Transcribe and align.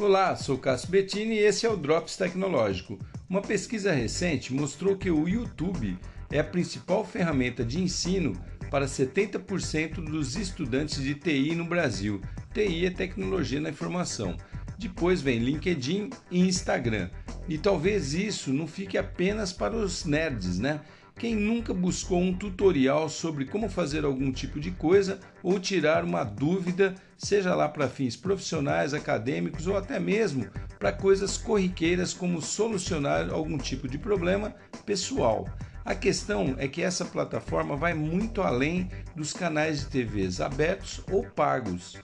Olá, 0.00 0.34
sou 0.34 0.58
Cássio 0.58 0.90
Bettini 0.90 1.36
e 1.36 1.38
esse 1.38 1.64
é 1.64 1.70
o 1.70 1.76
Drops 1.76 2.16
Tecnológico. 2.16 2.98
Uma 3.30 3.40
pesquisa 3.40 3.92
recente 3.92 4.52
mostrou 4.52 4.96
que 4.96 5.08
o 5.08 5.28
YouTube 5.28 5.96
é 6.32 6.40
a 6.40 6.44
principal 6.44 7.04
ferramenta 7.04 7.64
de 7.64 7.80
ensino 7.80 8.32
para 8.72 8.86
70% 8.86 10.04
dos 10.04 10.34
estudantes 10.34 11.00
de 11.00 11.14
TI 11.14 11.54
no 11.54 11.64
Brasil. 11.64 12.20
TI 12.52 12.86
é 12.86 12.90
tecnologia 12.90 13.60
na 13.60 13.70
informação. 13.70 14.36
Depois 14.76 15.22
vem 15.22 15.38
LinkedIn 15.38 16.10
e 16.28 16.40
Instagram. 16.40 17.08
E 17.48 17.58
talvez 17.58 18.14
isso 18.14 18.52
não 18.52 18.66
fique 18.66 18.96
apenas 18.96 19.52
para 19.52 19.76
os 19.76 20.04
nerds, 20.04 20.58
né? 20.58 20.80
Quem 21.16 21.36
nunca 21.36 21.72
buscou 21.72 22.20
um 22.20 22.34
tutorial 22.34 23.08
sobre 23.08 23.44
como 23.44 23.68
fazer 23.68 24.04
algum 24.04 24.32
tipo 24.32 24.58
de 24.58 24.72
coisa 24.72 25.20
ou 25.42 25.60
tirar 25.60 26.04
uma 26.04 26.24
dúvida, 26.24 26.94
seja 27.16 27.54
lá 27.54 27.68
para 27.68 27.88
fins 27.88 28.16
profissionais, 28.16 28.92
acadêmicos 28.92 29.68
ou 29.68 29.76
até 29.76 30.00
mesmo 30.00 30.48
para 30.78 30.92
coisas 30.92 31.38
corriqueiras 31.38 32.12
como 32.12 32.42
solucionar 32.42 33.30
algum 33.30 33.56
tipo 33.56 33.86
de 33.86 33.96
problema 33.96 34.54
pessoal. 34.84 35.48
A 35.84 35.94
questão 35.94 36.56
é 36.58 36.66
que 36.66 36.82
essa 36.82 37.04
plataforma 37.04 37.76
vai 37.76 37.94
muito 37.94 38.42
além 38.42 38.90
dos 39.14 39.32
canais 39.32 39.80
de 39.80 39.86
TVs 39.86 40.40
abertos 40.40 41.00
ou 41.10 41.24
pagos. 41.24 41.96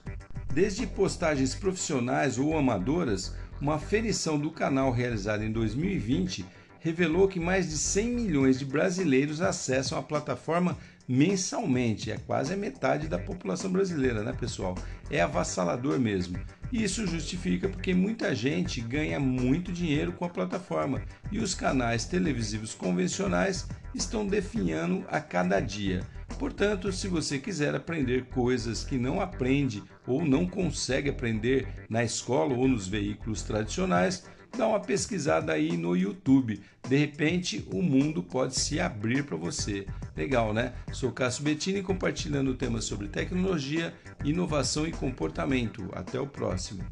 Desde 0.53 0.87
postagens 0.87 1.53
profissionais 1.55 2.37
ou 2.37 2.57
amadoras, 2.57 3.35
uma 3.61 3.75
aferição 3.75 4.39
do 4.39 4.49
canal 4.49 4.91
realizada 4.91 5.45
em 5.45 5.51
2020 5.51 6.43
revelou 6.79 7.27
que 7.27 7.39
mais 7.39 7.69
de 7.69 7.77
100 7.77 8.09
milhões 8.09 8.57
de 8.57 8.65
brasileiros 8.65 9.39
acessam 9.39 9.99
a 9.99 10.01
plataforma 10.01 10.75
mensalmente. 11.07 12.11
É 12.11 12.17
quase 12.17 12.53
a 12.53 12.57
metade 12.57 13.07
da 13.07 13.19
população 13.19 13.71
brasileira, 13.71 14.23
né, 14.23 14.33
pessoal? 14.33 14.75
É 15.11 15.21
avassalador 15.21 15.99
mesmo. 15.99 16.39
E 16.71 16.83
isso 16.83 17.05
justifica 17.05 17.69
porque 17.69 17.93
muita 17.93 18.33
gente 18.33 18.81
ganha 18.81 19.19
muito 19.19 19.71
dinheiro 19.71 20.11
com 20.13 20.25
a 20.25 20.29
plataforma 20.29 21.03
e 21.31 21.37
os 21.37 21.53
canais 21.53 22.05
televisivos 22.05 22.73
convencionais 22.73 23.67
estão 23.93 24.25
definhando 24.25 25.05
a 25.07 25.19
cada 25.19 25.59
dia. 25.59 26.01
Portanto, 26.41 26.91
se 26.91 27.07
você 27.07 27.37
quiser 27.37 27.75
aprender 27.75 28.25
coisas 28.25 28.83
que 28.83 28.97
não 28.97 29.21
aprende 29.21 29.83
ou 30.07 30.25
não 30.25 30.47
consegue 30.47 31.07
aprender 31.07 31.67
na 31.87 32.03
escola 32.03 32.55
ou 32.55 32.67
nos 32.67 32.87
veículos 32.87 33.43
tradicionais, 33.43 34.25
dá 34.57 34.67
uma 34.67 34.79
pesquisada 34.79 35.53
aí 35.53 35.77
no 35.77 35.95
YouTube. 35.95 36.59
De 36.89 36.97
repente, 36.97 37.63
o 37.71 37.83
mundo 37.83 38.23
pode 38.23 38.59
se 38.59 38.79
abrir 38.79 39.23
para 39.23 39.37
você. 39.37 39.85
Legal, 40.17 40.51
né? 40.51 40.73
Sou 40.91 41.11
Cássio 41.11 41.43
Bettini 41.43 41.83
compartilhando 41.83 42.55
temas 42.55 42.85
sobre 42.85 43.07
tecnologia, 43.07 43.93
inovação 44.25 44.87
e 44.87 44.91
comportamento. 44.91 45.89
Até 45.93 46.19
o 46.19 46.25
próximo. 46.25 46.83